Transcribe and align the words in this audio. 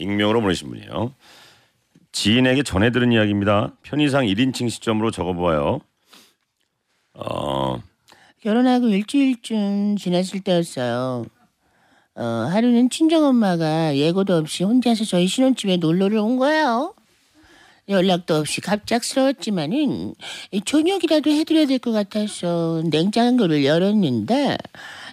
익명으로 0.00 0.40
보내신 0.40 0.68
분이에요. 0.68 1.12
지인에게 2.12 2.62
전해 2.64 2.90
들은 2.90 3.12
이야기입니다. 3.12 3.72
편의상 3.82 4.24
1인칭 4.26 4.68
시점으로 4.68 5.10
적어보아요. 5.10 5.80
어, 7.14 7.80
결혼하고 8.42 8.88
일주일쯤 8.88 9.96
지났을 9.96 10.40
때였어요. 10.40 11.24
어, 12.16 12.22
하루는 12.22 12.90
친정엄마가 12.90 13.96
예고도 13.96 14.36
없이 14.36 14.64
혼자서 14.64 15.04
저희 15.04 15.26
신혼집에 15.26 15.76
놀러를 15.76 16.18
온 16.18 16.36
거예요. 16.38 16.94
연락도 17.88 18.36
없이 18.36 18.60
갑작스러웠지만은 18.60 20.14
이 20.52 20.60
저녁이라도 20.64 21.30
해드려야 21.30 21.66
될 21.66 21.78
것 21.78 21.90
같아서 21.92 22.82
냉장고를 22.86 23.64
열었는데 23.64 24.58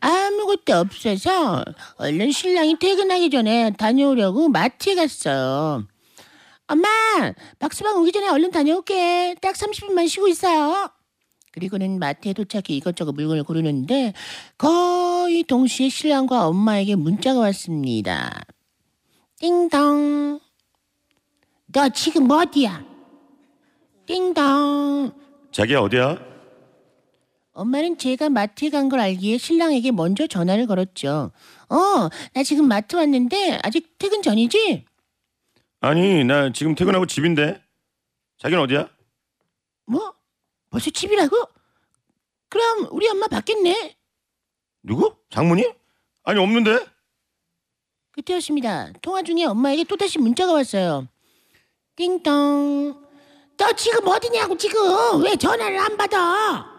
아무것도 0.00 0.74
없어서 0.76 1.64
얼른 1.96 2.32
신랑이 2.32 2.78
퇴근하기 2.78 3.30
전에 3.30 3.72
다녀오려고 3.76 4.48
마트에 4.48 4.94
갔어요. 4.94 5.86
엄마, 6.66 6.88
박수방 7.58 7.96
오기 8.00 8.12
전에 8.12 8.28
얼른 8.28 8.50
다녀올게. 8.50 9.36
딱 9.42 9.54
30분만 9.54 10.08
쉬고 10.08 10.28
있어요. 10.28 10.90
그리고는 11.52 11.98
마트에 11.98 12.32
도착해 12.32 12.66
이것저것 12.68 13.12
물건을 13.12 13.42
고르는데 13.42 14.14
거의 14.56 15.42
동시에 15.42 15.88
신랑과 15.88 16.46
엄마에게 16.46 16.94
문자가 16.94 17.40
왔습니다. 17.40 18.44
띵동. 19.40 20.40
너 21.72 21.88
지금 21.88 22.30
어디야? 22.30 22.84
띵동. 24.06 25.12
자기야 25.50 25.80
어디야? 25.80 26.29
엄마는 27.52 27.98
제가 27.98 28.28
마트에 28.30 28.70
간 28.70 28.88
걸 28.88 29.00
알기에 29.00 29.38
신랑에게 29.38 29.90
먼저 29.90 30.26
전화를 30.26 30.66
걸었죠. 30.66 31.32
어, 31.68 32.08
나 32.32 32.42
지금 32.42 32.66
마트 32.68 32.96
왔는데 32.96 33.58
아직 33.62 33.98
퇴근 33.98 34.22
전이지? 34.22 34.84
아니 35.80 36.24
나 36.24 36.52
지금 36.52 36.74
퇴근하고 36.74 37.06
집인데. 37.06 37.62
자기는 38.38 38.62
어디야? 38.64 38.88
뭐? 39.86 40.14
벌써 40.70 40.90
집이라고? 40.90 41.36
그럼 42.48 42.88
우리 42.90 43.08
엄마 43.08 43.26
받겠네. 43.28 43.96
누구? 44.82 45.14
장모님? 45.30 45.72
아니 46.24 46.38
없는데? 46.40 46.86
그때였습니다. 48.12 48.92
통화 49.02 49.22
중에 49.22 49.44
엄마에게 49.44 49.84
또다시 49.84 50.18
문자가 50.18 50.52
왔어요. 50.52 51.06
띵동. 51.96 53.04
너 53.56 53.72
지금 53.72 54.06
어디냐고 54.08 54.56
지금 54.56 55.22
왜 55.22 55.36
전화를 55.36 55.78
안 55.78 55.96
받아? 55.96 56.69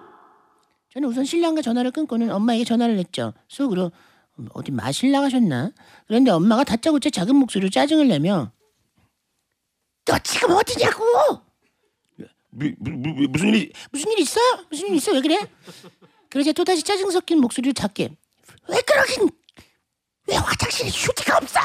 저는 0.94 1.08
우선 1.08 1.24
신랑과 1.24 1.62
전화를 1.62 1.92
끊고는 1.92 2.32
엄마에게 2.32 2.64
전화를 2.66 2.98
했죠. 2.98 3.34
속으로 3.48 3.92
음, 4.40 4.48
어디 4.54 4.72
마실 4.72 5.12
나가셨나? 5.12 5.72
그런데 6.08 6.32
엄마가 6.32 6.64
다짜고짜 6.64 7.10
작은 7.10 7.36
목소리로 7.36 7.70
짜증을 7.70 8.08
내며 8.08 8.52
너 10.06 10.18
지금 10.20 10.52
어디냐고? 10.52 11.04
무, 12.54 12.70
무, 12.80 12.90
무, 12.90 13.28
무슨 13.30 13.50
일이? 13.50 13.72
무슨 13.92 14.12
일 14.12 14.20
있어? 14.20 14.40
무슨 14.70 14.88
일 14.90 14.96
있어? 14.96 15.14
왜 15.14 15.22
그래? 15.22 15.40
그러자 16.30 16.52
또다시 16.52 16.84
짜증 16.84 17.10
섞인 17.10 17.40
목소리로 17.40 17.74
작게 17.74 18.10
왜 18.68 18.82
그러긴 18.82 19.30
왜 20.28 20.36
화장실에 20.36 20.90
휴지가 20.90 21.38
없어? 21.38 21.60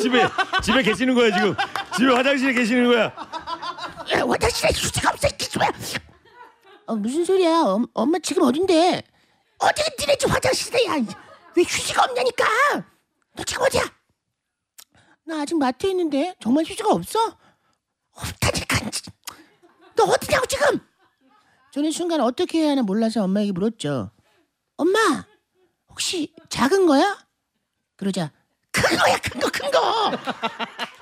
집에 0.00 0.26
집에 0.62 0.82
계시는 0.82 1.14
거야 1.14 1.32
지금. 1.36 1.54
집에 1.96 2.12
화장실에 2.12 2.52
계시는 2.52 2.86
거야. 2.86 3.04
야, 3.04 4.24
화장실에 4.26 4.70
휴지가 4.74 5.10
없어 5.10 5.28
이 5.28 5.30
기집애. 5.38 5.66
어, 6.86 6.96
무슨 6.96 7.24
소리야? 7.24 7.62
엄, 7.62 7.86
엄마 7.94 8.18
지금 8.18 8.42
어딘데? 8.42 9.02
어디 9.58 9.82
니네 10.00 10.16
집 10.16 10.30
화장실에 10.30 10.84
야. 10.86 10.94
왜 11.56 11.62
휴지가 11.62 12.04
없냐니까? 12.04 12.44
너 13.34 13.44
지금 13.44 13.62
어디야? 13.64 13.82
나 15.24 15.42
아직 15.42 15.56
마트에 15.56 15.90
있는데 15.90 16.34
정말 16.40 16.64
휴지가 16.64 16.90
없어? 16.90 17.36
없다니까. 18.12 18.90
너 19.94 20.04
어디냐고 20.04 20.46
지금? 20.46 20.80
저는 21.72 21.90
순간 21.92 22.20
어떻게 22.20 22.60
해야 22.62 22.72
하나 22.72 22.82
몰라서 22.82 23.22
엄마에게 23.24 23.52
물었죠. 23.52 24.10
엄마, 24.76 25.24
혹시 25.88 26.34
작은 26.48 26.86
거야? 26.86 27.18
그러자 27.96 28.32
큰 28.72 28.96
거야, 28.98 29.16
큰 29.18 29.40
거, 29.40 29.48
큰 29.50 29.70
거. 29.70 30.10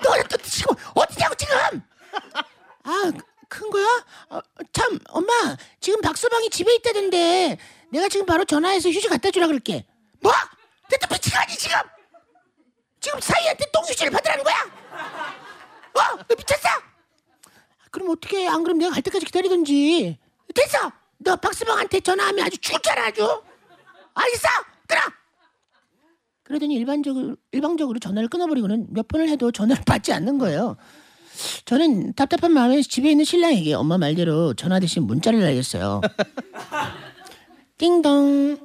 너는 0.03 0.27
또 0.29 0.37
지금 0.43 0.75
어디냐고 0.93 1.35
지금? 1.35 1.55
아, 2.83 3.11
큰 3.49 3.69
거야? 3.69 3.85
어, 4.29 4.39
참, 4.71 4.99
엄마, 5.09 5.57
지금 6.01 6.09
박서방이 6.09 6.49
집에 6.49 6.73
있다던데 6.75 7.57
내가 7.91 8.09
지금 8.09 8.25
바로 8.25 8.43
전화해서 8.43 8.89
휴지 8.89 9.07
갖다 9.07 9.29
주라 9.29 9.45
그럴게. 9.45 9.85
뭐? 10.19 10.33
내또 10.89 11.07
미친 11.13 11.31
거 11.31 11.39
아니 11.39 11.53
지금? 11.55 11.77
지금 12.99 13.19
사이한테 13.19 13.65
똥휴지를 13.71 14.11
받으라는 14.11 14.43
거야? 14.43 14.55
어? 15.93 16.17
너 16.27 16.35
미쳤어? 16.35 16.67
그럼 17.91 18.09
어떻게 18.09 18.47
안 18.47 18.63
그럼 18.63 18.79
내가 18.79 18.91
갈 18.91 19.01
때까지 19.03 19.25
기다리던지. 19.25 20.17
됐어. 20.55 20.91
너 21.19 21.35
박서방한테 21.35 21.99
전화하면 21.99 22.45
아주 22.45 22.57
죽잖아 22.57 23.05
아주. 23.07 23.43
알겠어? 24.15 24.47
끊어. 24.87 25.01
그러더니 26.43 26.75
일반적으로 26.75 27.35
일방적으로 27.51 27.99
전화를 27.99 28.27
끊어버리고는 28.27 28.87
몇 28.91 29.07
번을 29.07 29.29
해도 29.29 29.51
전화를 29.51 29.83
받지 29.85 30.11
않는 30.13 30.39
거예요. 30.39 30.77
저는 31.65 32.13
답답한 32.13 32.51
마음에 32.51 32.81
집에 32.81 33.11
있는 33.11 33.25
신랑에게 33.25 33.73
엄마 33.73 33.97
말대로 33.97 34.53
전화 34.53 34.79
대신 34.79 35.03
문자를 35.03 35.39
날렸어요. 35.39 36.01
띵동. 37.77 38.57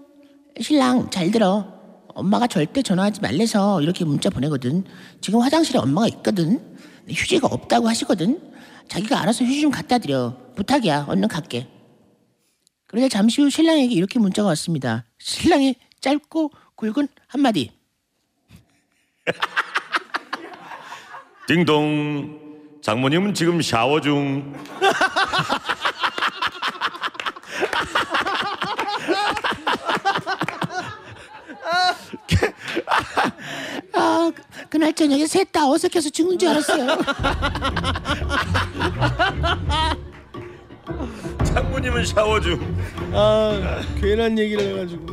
신랑 0.61 1.11
잘 1.11 1.31
들어. 1.31 1.75
엄마가 2.09 2.47
절대 2.47 2.83
전화하지 2.83 3.21
말래서 3.21 3.83
이렇게 3.83 4.05
문자 4.05 4.31
보내거든. 4.31 4.85
지금 5.21 5.41
화장실에 5.41 5.79
엄마가 5.79 6.09
있거든. 6.09 6.77
휴지가 7.09 7.47
없다고 7.49 7.89
하시거든. 7.89 8.41
자기가 8.89 9.21
알아서 9.21 9.45
휴지 9.45 9.61
좀 9.61 9.71
갖다 9.71 9.99
드려. 9.99 10.37
부탁이야. 10.55 11.07
얼른 11.09 11.29
갈게. 11.29 11.69
그러자 12.87 13.09
잠시 13.09 13.43
후 13.43 13.51
신랑에게 13.51 13.95
이렇게 13.95 14.19
문자가 14.19 14.49
왔습니다. 14.49 15.05
신랑의 15.19 15.75
짧고 16.01 16.53
굵은 16.77 17.09
한마디. 17.27 17.71
띵동. 21.49 22.46
장모님은 22.87 23.35
지금 23.35 23.61
샤워 23.63 24.01
중. 24.01 24.55
아, 33.95 34.31
그날 34.69 34.93
저녁에 34.93 35.27
셋 35.27 35.51
다 35.53 35.69
어색해서 35.69 36.11
죽는 36.11 36.39
줄 36.39 36.49
알았어요. 36.51 36.99
장모님은 41.45 42.05
샤워 42.05 42.41
중. 42.41 42.61
아 43.13 43.81
괜한 44.01 44.39
얘기를 44.39 44.63
해가지고 44.75 45.07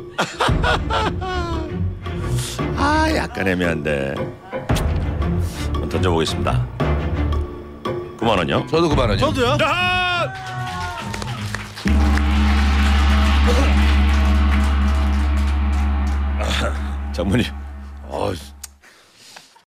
아 2.78 3.08
약간 3.16 3.48
애매한데. 3.48 4.16
던져보겠습니다. 5.90 6.83
9만 8.24 8.38
원요. 8.38 8.66
저도 8.68 8.90
9만 8.90 9.00
원이요. 9.00 9.18
저도요? 9.18 9.58
아! 9.62 10.34
장모님, 17.14 17.46
어, 17.52 17.63